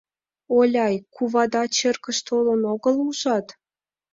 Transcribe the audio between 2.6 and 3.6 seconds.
огыл, ужат?